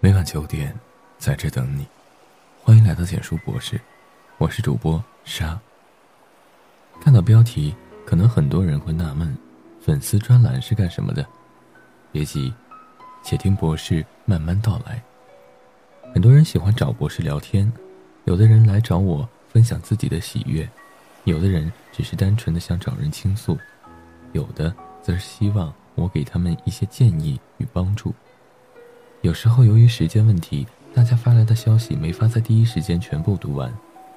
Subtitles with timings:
[0.00, 0.72] 每晚九点，
[1.18, 1.84] 在这等你。
[2.62, 3.80] 欢迎来到简书博士，
[4.38, 5.58] 我是主播沙。
[7.00, 7.74] 看到标题，
[8.06, 9.36] 可能很多人会纳闷，
[9.80, 11.26] 粉丝专栏是干什么的？
[12.12, 12.54] 别急，
[13.24, 15.02] 且听博士慢慢道来。
[16.14, 17.70] 很多人喜欢找博士聊天，
[18.24, 20.68] 有的人来找我分享自己的喜悦，
[21.24, 23.58] 有的人只是单纯的想找人倾诉，
[24.30, 24.72] 有的
[25.02, 28.14] 则是希望我给他们一些建议与帮助。
[29.22, 30.64] 有时候由于时间问题，
[30.94, 33.72] 大家发来的消息没法在第一时间全部读完，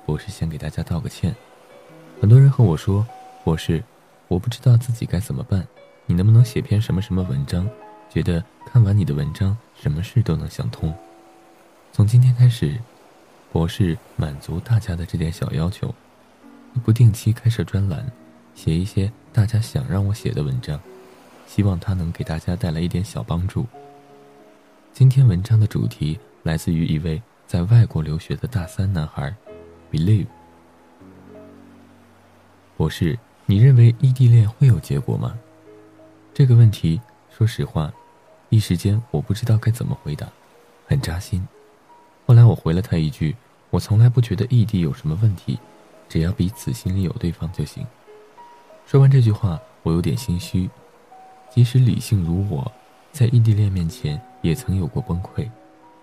[0.05, 1.35] 博士先给大家道个歉。
[2.21, 3.05] 很多人和我说
[3.43, 3.83] ：“博士，
[4.27, 5.67] 我不知道自己该怎么办，
[6.05, 7.67] 你能不能写篇什么什么文章？
[8.11, 10.93] 觉得看完你的文章，什么事都能想通。”
[11.91, 12.79] 从今天开始，
[13.51, 15.93] 博士满足大家的这点小要求，
[16.85, 18.05] 不定期开设专栏，
[18.53, 20.79] 写一些大家想让我写的文章，
[21.47, 23.65] 希望它能给大家带来一点小帮助。
[24.93, 29.33] 今天文章的主题来自于一位在外国留学的大三男孩
[29.89, 30.27] ，Believe。
[32.75, 35.39] 博士，你认为异地恋会有结果吗？
[36.33, 36.99] 这个问题，
[37.35, 37.91] 说实话，
[38.49, 40.27] 一时间我不知道该怎么回答，
[40.85, 41.47] 很扎心。
[42.25, 43.33] 后来我回了他一句
[43.71, 45.57] ：“我从来不觉得异地有什么问题，
[46.09, 47.87] 只要彼此心里有对方就行。”
[48.85, 50.69] 说完这句话，我有点心虚。
[51.49, 52.69] 即使理性如我，
[53.11, 54.21] 在异地恋面前。
[54.41, 55.47] 也曾有过崩溃，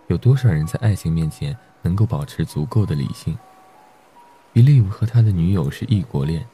[0.07, 3.37] 有多少人在爱情面前能够保持足够的理性
[4.55, 6.47] ？Believe 和他的女友是异国恋，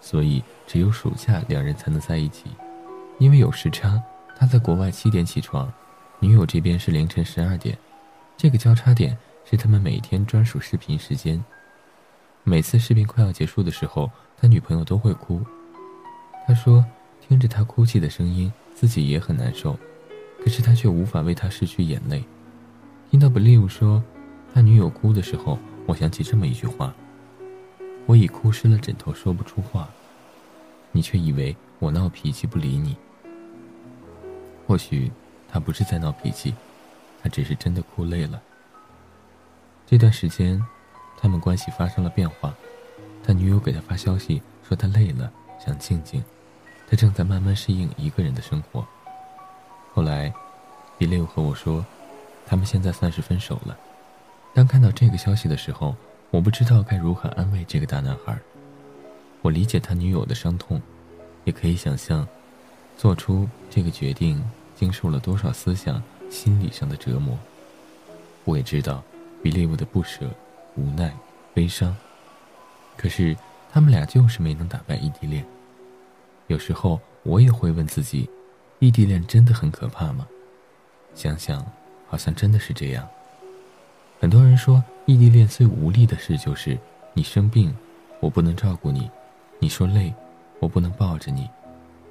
[0.00, 2.44] 所以只有暑假两人才能在一起。
[3.18, 4.00] 因为有时差，
[4.38, 5.68] 他在国外七点起床，
[6.20, 7.76] 女友这边是凌晨十二点，
[8.36, 11.44] 这个交叉点是他们每天专属视频时间。
[12.44, 14.08] 每次视频快要结束的时候，
[14.40, 15.42] 他女朋友都会哭。
[16.46, 16.84] 他说，
[17.20, 19.76] 听着他哭泣的声音，自己也很难受。
[20.42, 22.24] 可是他却无法为他拭去眼泪。
[23.10, 24.02] 听到 Believe 说
[24.52, 26.92] 他女友哭的时候，我想起这么一句话
[28.06, 29.88] ：“我已哭湿了枕头，说不出话，
[30.90, 32.96] 你却以为我闹脾气不理你。”
[34.66, 35.12] 或许
[35.48, 36.52] 他不是在闹脾气，
[37.22, 38.42] 他只是真的哭累了。
[39.86, 40.60] 这段时间，
[41.16, 42.52] 他们关系发生了变化。
[43.22, 45.30] 他女友给他发消息说他累了，
[45.64, 46.20] 想静静，
[46.88, 48.84] 他正在慢慢适应一个人的生活。
[49.94, 50.32] 后来，
[50.96, 51.84] 比利和我说，
[52.46, 53.76] 他们现在算是分手了。
[54.54, 55.94] 当看到这个消息的时候，
[56.30, 58.36] 我不知道该如何安慰这个大男孩。
[59.42, 60.80] 我理解他女友的伤痛，
[61.44, 62.26] 也可以想象，
[62.96, 64.42] 做出这个决定
[64.74, 67.38] 经受了多少思想、心理上的折磨。
[68.44, 69.02] 我也知道，
[69.42, 70.30] 比利的不舍、
[70.76, 71.14] 无奈、
[71.52, 71.94] 悲伤。
[72.96, 73.36] 可是，
[73.70, 75.44] 他们俩就是没能打败异地恋。
[76.46, 78.28] 有时候，我也会问自己。
[78.82, 80.26] 异地恋真的很可怕吗？
[81.14, 81.64] 想想，
[82.08, 83.08] 好像真的是这样。
[84.18, 86.76] 很多人说，异地恋最无力的事就是
[87.14, 87.72] 你生病，
[88.18, 89.08] 我不能照顾你；
[89.60, 90.12] 你说累，
[90.58, 91.48] 我不能抱着你。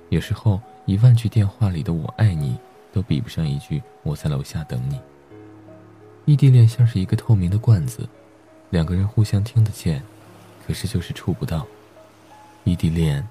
[0.07, 2.57] 有时候，一万句电话里的“我爱你”
[2.93, 4.97] 都比不上一句“我在楼下等你”。
[6.23, 8.07] 异地恋像是一个透明的罐子，
[8.69, 10.01] 两个人互相听得见，
[10.65, 11.67] 可是就是触不到。
[12.63, 13.27] 异地恋，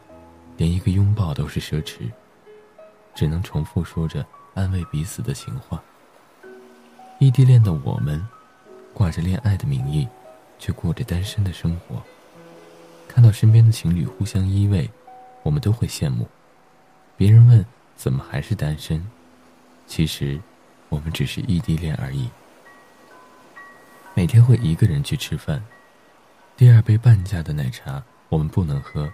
[0.58, 2.00] 连一个拥抱都是奢侈。
[3.14, 5.82] 只能重复说着安慰彼此的情话。
[7.18, 8.26] 异地恋的我们，
[8.94, 10.08] 挂着恋爱的名义，
[10.58, 12.02] 却过着单身的生活。
[13.06, 14.88] 看到身边的情侣互相依偎，
[15.42, 16.28] 我们都会羡慕。
[17.16, 17.64] 别人问
[17.96, 19.06] 怎么还是单身，
[19.86, 20.40] 其实
[20.88, 22.30] 我们只是异地恋而已。
[24.14, 25.62] 每天会一个人去吃饭，
[26.56, 29.12] 第二杯半价的奶茶我们不能喝。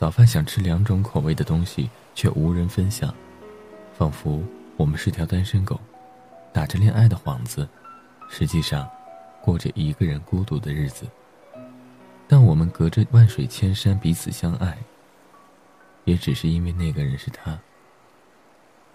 [0.00, 3.14] 早饭想吃两种口味的东西，却无人分享，
[3.92, 4.42] 仿佛
[4.78, 5.78] 我们是条单身狗，
[6.54, 7.68] 打着恋爱的幌子，
[8.30, 8.88] 实际上
[9.42, 11.04] 过着一个人孤独的日子。
[12.26, 14.78] 但我们隔着万水千山彼此相爱，
[16.04, 17.58] 也只是因为那个人是他。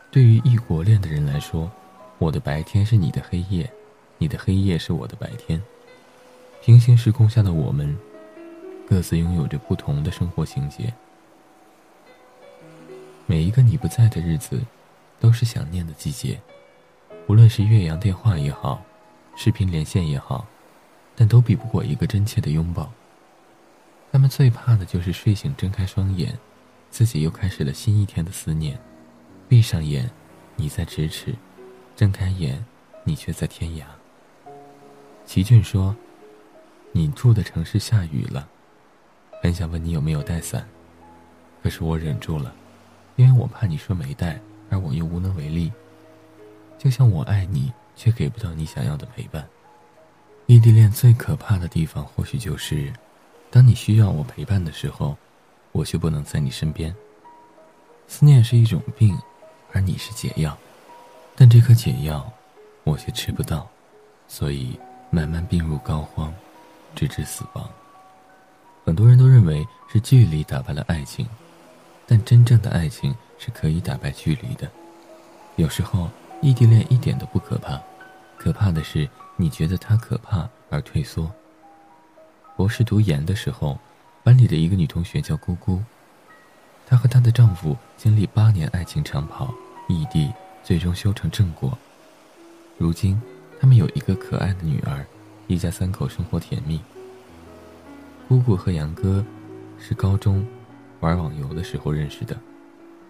[0.10, 1.72] 对于异国恋的人来说，
[2.18, 3.72] 我的白天是你的黑夜，
[4.18, 5.62] 你的黑夜是我的白天，
[6.64, 7.96] 平行时空下的我们。
[8.88, 10.94] 各自拥有着不同的生活情节。
[13.26, 14.62] 每一个你不在的日子，
[15.20, 16.40] 都是想念的季节。
[17.28, 18.84] 无论是岳阳电话也好，
[19.36, 20.46] 视频连线也好，
[21.16, 22.92] 但都比不过一个真切的拥抱。
[24.12, 26.38] 他们最怕的就是睡醒睁开双眼，
[26.92, 28.80] 自己又开始了新一天的思念。
[29.50, 30.10] 闭上眼，
[30.56, 31.34] 你在咫尺；
[31.96, 32.64] 睁开眼，
[33.04, 33.84] 你却在天涯。
[35.26, 35.96] 齐俊说
[36.94, 38.48] ：“你住的城市下雨了。”
[39.46, 40.68] 很想问你有没有带伞，
[41.62, 42.52] 可是我忍住了，
[43.16, 44.40] 因为我怕你说没带，
[44.72, 45.72] 而我又无能为力。
[46.80, 49.48] 就像我爱你，却给不到你想要的陪伴。
[50.48, 52.92] 异地恋最可怕的地方，或许就是，
[53.52, 55.16] 当你需要我陪伴的时候，
[55.74, 56.92] 我却不能在你身边。
[58.08, 59.16] 思念是一种病，
[59.72, 60.58] 而你是解药，
[61.36, 62.28] 但这颗解药，
[62.84, 63.70] 我却吃不到，
[64.28, 64.76] 所以
[65.12, 66.32] 慢慢病入膏肓，
[66.96, 67.70] 直至死亡。
[68.86, 71.28] 很多人都认为是距离打败了爱情，
[72.06, 74.70] 但真正的爱情是可以打败距离的。
[75.56, 76.08] 有时候，
[76.40, 77.82] 异地恋一点都不可怕，
[78.38, 79.10] 可怕的是。
[79.38, 81.30] 你觉得他可怕而退缩。
[82.56, 83.78] 博士读研的时候，
[84.24, 85.84] 班里的一个女同学叫姑姑，
[86.86, 89.54] 她和她的丈夫经历八年爱情长跑，
[89.90, 90.32] 异地，
[90.64, 91.78] 最终修成正果。
[92.78, 93.22] 如今，
[93.60, 95.06] 他们有一个可爱的女儿，
[95.48, 96.80] 一家三口生活甜蜜。
[98.28, 99.24] 姑姑和杨哥
[99.78, 100.46] 是高中
[101.00, 102.36] 玩网游的时候认识的，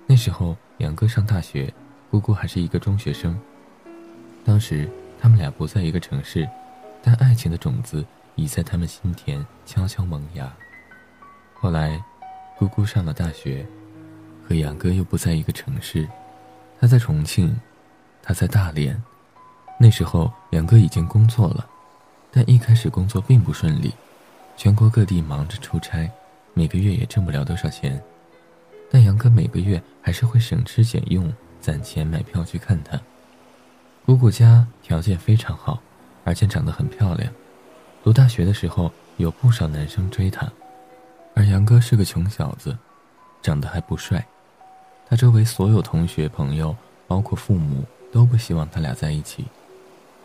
[0.06, 1.74] 那时候杨哥上大学，
[2.12, 3.38] 姑姑还是一个中学生。
[4.44, 4.90] 当时。
[5.18, 6.48] 他们俩不在一个城市，
[7.02, 10.54] 但爱情的种子已在他们心田悄悄萌芽。
[11.56, 12.00] 后来，
[12.60, 13.66] 姑姑上了大学，
[14.48, 16.08] 和杨哥又不在一个城市。
[16.80, 17.60] 他在重庆，
[18.22, 19.02] 他在大连。
[19.80, 21.66] 那时候，杨哥已经工作了，
[22.30, 23.92] 但一开始工作并不顺利，
[24.58, 26.10] 全国各地忙着出差，
[26.54, 28.02] 每个月也挣不了多少钱。
[28.90, 33.00] 但杨哥每个月还是会省吃俭用攒钱买票去看他。
[34.06, 35.82] 姑姑家条件非常好，
[36.24, 37.32] 而且长得很漂亮。
[38.04, 40.48] 读大学的时候，有不少男生追她，
[41.34, 42.78] 而杨哥是个穷小子，
[43.42, 44.26] 长得还不帅。
[45.10, 46.76] 他周围所有同学、朋友，
[47.08, 49.46] 包括父母，都不希望他俩在一起。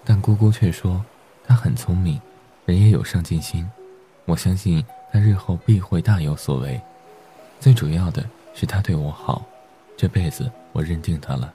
[0.05, 1.05] 但姑姑却说
[1.45, 2.21] 他很聪明，
[2.67, 3.67] 人也有上进心。
[4.31, 6.81] 我相信他日后必会大有所为。
[7.59, 8.25] 最主要的
[8.55, 9.45] 是他对我好，
[9.97, 11.53] 这辈子我认定他了。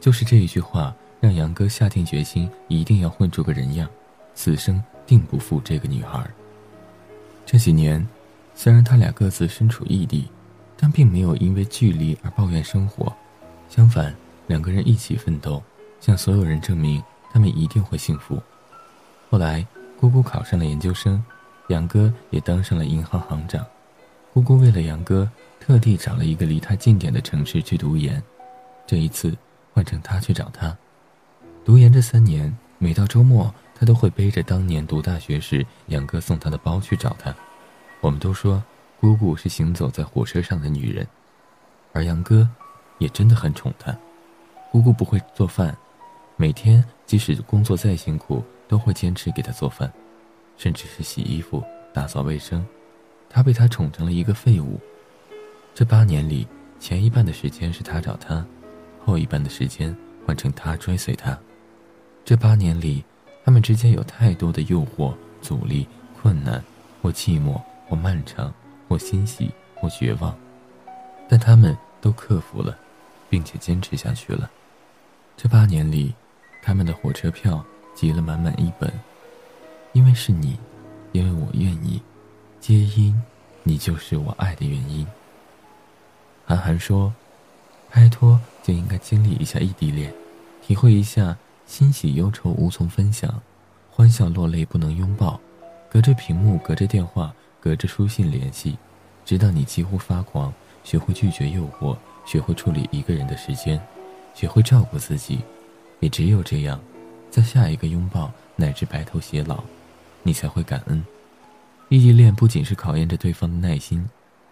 [0.00, 0.94] 就是这一句话。
[1.20, 3.88] 让杨哥下定决心，一定要混出个人样，
[4.34, 6.22] 此生定不负这个女孩。
[7.46, 8.06] 这几年，
[8.54, 10.28] 虽然他俩各自身处异地，
[10.76, 13.10] 但并没有因为距离而抱怨生活，
[13.70, 14.14] 相反，
[14.48, 15.62] 两个人一起奋斗，
[15.98, 17.02] 向所有人证明
[17.32, 18.42] 他们一定会幸福。
[19.30, 19.66] 后来，
[19.98, 21.24] 姑姑考上了研究生，
[21.68, 23.64] 杨哥也当上了银行行长。
[24.32, 25.30] 姑姑为了杨哥，
[25.60, 28.22] 特地找了一个离他近点的城市去读研，
[28.86, 29.34] 这一次
[29.72, 30.76] 换成他去找他。
[31.64, 37.34] 读研这三年，每到周末，他都会背着当年读大学时杨哥送他的包去找他。
[38.00, 38.62] 我们都说，
[39.00, 41.06] 姑姑是行走在火车上的女人，
[41.92, 42.46] 而杨哥，
[42.98, 43.96] 也真的很宠她。
[44.70, 45.74] 姑姑不会做饭，
[46.36, 49.90] 每天即使工作再辛苦，都会坚持给她做饭，
[50.56, 51.62] 甚至是洗衣服、
[51.92, 52.64] 打扫卫生。
[53.28, 54.78] 他被他宠成了一个废物。
[55.74, 56.46] 这八年里，
[56.78, 58.44] 前一半的时间是他找他，
[59.04, 61.36] 后一半的时间换成他追随他。
[62.24, 63.04] 这八年里，
[63.44, 65.12] 他们之间有太多的诱惑、
[65.42, 65.86] 阻力、
[66.20, 66.62] 困难，
[67.02, 68.54] 或寂寞，或漫长，
[68.88, 70.32] 或欣喜，或绝望，
[71.28, 72.78] 但他们都克服了，
[73.28, 74.48] 并且坚持下去了。
[75.36, 76.14] 这八年里，
[76.62, 77.64] 他们的火车票
[77.94, 78.88] 集了满满一本，
[79.94, 80.58] 因为是你，
[81.12, 82.02] 因为我愿意，
[82.60, 83.18] 皆因
[83.62, 85.06] 你就是我爱的原因。
[86.44, 87.10] 韩寒说
[87.90, 90.12] ：“拍拖就应该经历一下异地恋，
[90.60, 91.34] 体会一下。”
[91.66, 93.40] 欣喜忧愁无从分享，
[93.90, 95.40] 欢笑落泪不能拥抱，
[95.88, 98.76] 隔着屏幕，隔着电话，隔着书信联系，
[99.24, 100.52] 直到你几乎发狂，
[100.84, 103.80] 学会拒绝诱惑，学会处理一个人的时间，
[104.34, 105.38] 学会照顾自己，
[106.00, 106.78] 也只有这样，
[107.30, 109.64] 在下一个拥抱乃至白头偕老，
[110.24, 111.04] 你才会感恩。
[111.88, 114.04] 异地恋不仅是考验着对方的耐心，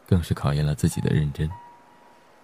[0.07, 1.51] 更是考验了自己的认真。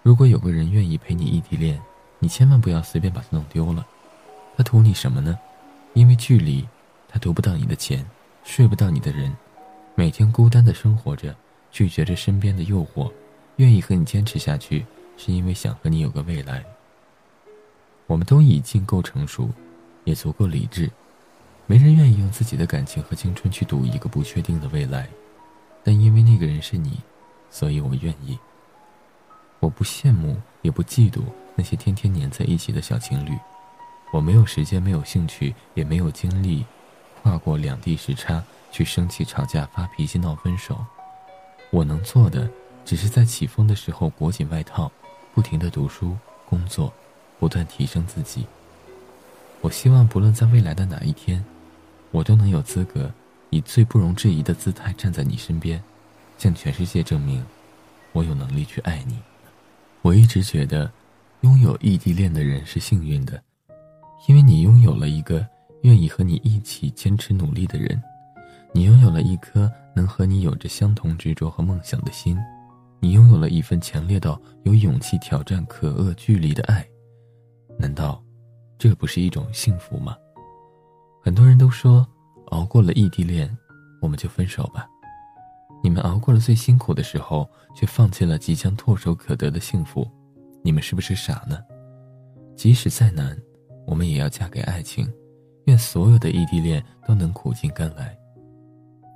[0.03, 1.79] 如果有个人愿意陪你异地恋，
[2.19, 3.85] 你千万不要随便把他弄丢了。
[4.57, 5.39] 他图你什么呢？
[5.93, 6.67] 因为距离，
[7.07, 8.05] 他得不到你的钱，
[8.43, 9.33] 睡不到你的人，
[9.95, 11.35] 每天孤单的生活着，
[11.71, 13.11] 拒绝着身边的诱惑，
[13.57, 14.85] 愿意和你坚持下去，
[15.17, 16.63] 是因为想和你有个未来。
[18.07, 19.49] 我们都已经够成熟，
[20.03, 20.89] 也足够理智，
[21.69, 25.07] 没人愿意用自己的感情和青春去赌一个不确定的未来，
[25.83, 26.99] 但因为那个人是你，
[27.51, 28.35] 所以我愿意。
[29.59, 31.21] 我不羡慕，也不嫉妒
[31.55, 33.37] 那些天天黏在一起的小情侣。
[34.11, 36.65] 我没有时间，没有兴趣，也没有精力，
[37.21, 40.83] 跨过两地时差去生气、吵架、发脾气、闹分手。
[41.69, 42.49] 我能做的，
[42.83, 44.91] 只是在起风的时候裹紧外套，
[45.35, 46.91] 不停的读书、工作，
[47.37, 48.47] 不断提升自己。
[49.61, 51.45] 我希望，不论在未来的哪一天，
[52.11, 53.11] 我都能有资格，
[53.49, 55.81] 以最不容置疑的姿态站在你身边，
[56.37, 57.43] 向全世界证明，
[58.13, 59.17] 我有能力去爱你。
[60.01, 60.91] 我一直觉得，
[61.41, 63.41] 拥有异地恋的人是幸运的。
[64.27, 65.45] 因为你拥有了一个
[65.83, 68.01] 愿意和你一起坚持努力的人，
[68.73, 72.37] 你拥有了一颗能和你有着相同执着和梦想的心，
[72.99, 76.85] 你拥有了一份强烈到有勇气挑战可恶距离的爱。
[77.77, 78.21] 难道，
[78.77, 80.17] 这不是一种幸福吗？
[81.21, 82.07] 很多人都说，
[82.47, 83.49] 熬过了异地恋，
[84.01, 84.87] 我们就分手吧。
[85.83, 90.09] 你们熬过了最辛苦的时候，却放弃了即将唾手可得的幸福，
[90.63, 91.59] 你们是不是傻呢？
[92.55, 93.37] 即使再难，
[93.85, 95.09] 我们也要嫁给爱情。
[95.65, 98.17] 愿所有的异地恋都能苦尽甘来。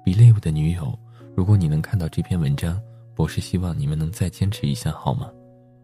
[0.06, 0.98] Believe 的女友，
[1.36, 2.80] 如果你能看到这篇文章，
[3.16, 5.32] 博士希望你们能再坚持一下，好吗？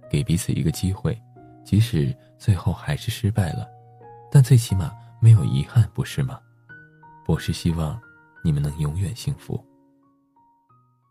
[0.09, 1.19] 给彼此一个机会，
[1.65, 3.67] 即使最后还是失败了，
[4.31, 6.39] 但最起码没有遗憾，不是吗？
[7.25, 7.99] 博士希望
[8.43, 9.63] 你们能永远幸福。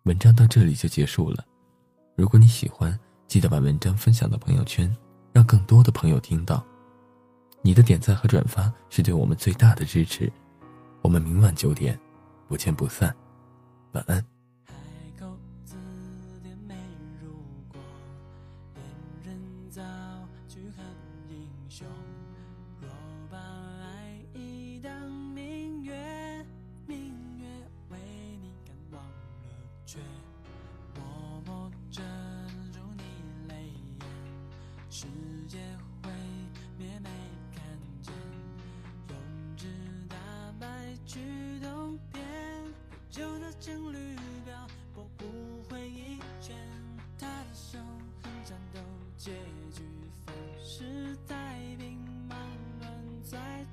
[0.05, 1.45] 文章到这里就结束了。
[2.17, 4.95] 如果你喜欢，记得把文章分享到朋友圈，
[5.33, 6.65] 让更多的朋友听到。
[7.63, 10.33] 你的点赞和转发是对我们最大的支持。
[11.03, 11.99] 我们明晚九点，
[12.49, 13.15] 不见不散。
[13.93, 14.25] 晚安。
[23.31, 25.58] 把爱意当你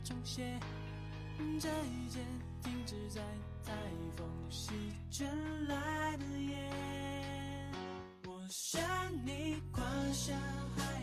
[0.06, 0.58] 重写。
[1.60, 2.20] 这一切
[2.64, 3.22] 停止在
[3.66, 3.74] 台
[4.16, 4.72] 风席
[5.12, 5.28] 卷
[5.68, 6.56] 来的夜，
[8.26, 8.82] 我想
[9.26, 9.84] 你跨
[10.14, 10.34] 下
[10.78, 10.96] 海。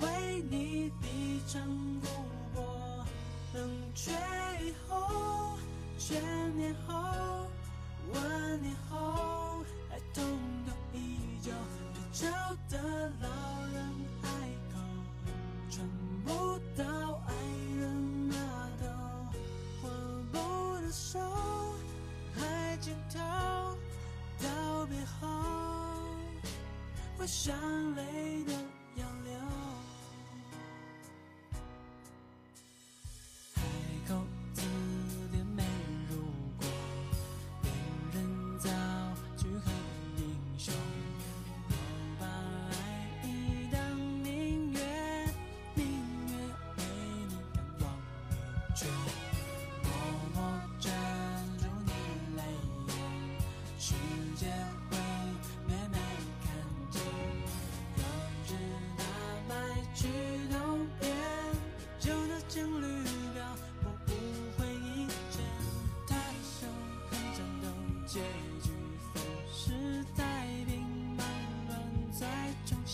[0.00, 1.62] 为你低唱
[2.00, 2.06] 不
[2.52, 3.06] 过，
[3.54, 4.10] 冷却
[4.60, 5.56] 以后，
[5.96, 6.20] 千
[6.56, 6.92] 年后，
[8.12, 10.24] 万年后，还痛
[10.66, 11.52] 都依旧。
[11.94, 12.78] 退潮的
[13.22, 13.28] 老
[13.72, 13.76] 人
[14.20, 14.28] 海
[14.74, 14.80] 口，
[22.94, 23.76] 海尽头，
[24.42, 25.28] 道别后，
[27.18, 27.54] 会想
[27.96, 28.73] 泪的。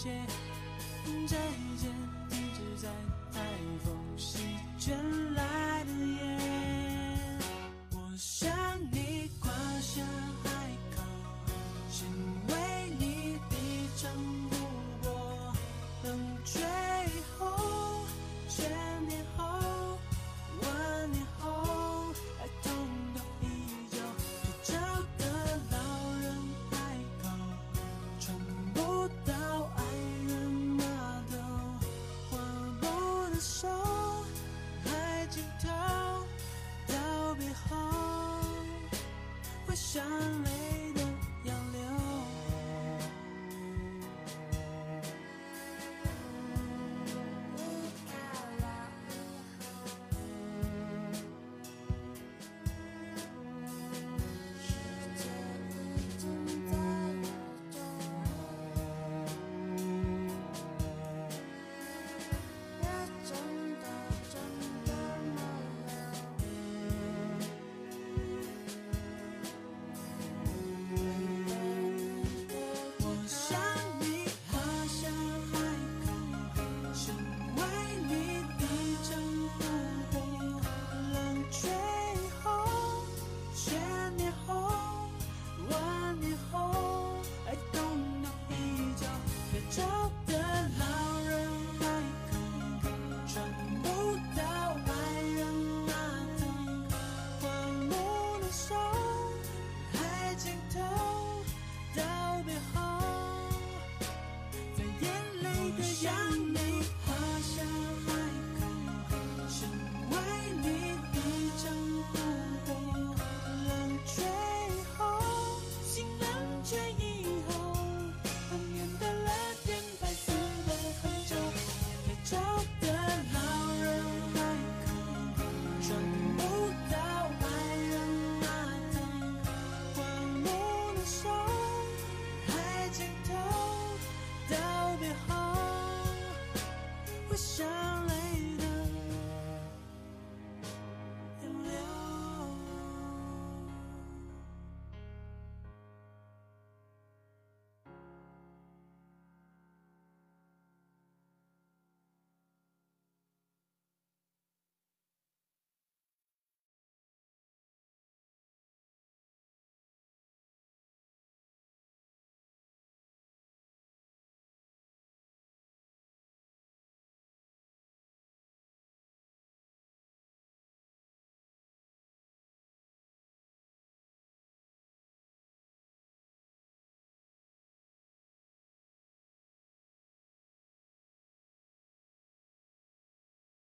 [0.02, 0.06] 再
[1.76, 1.90] 见，
[2.30, 2.88] 一直在
[3.34, 3.40] 台
[3.84, 3.99] 风。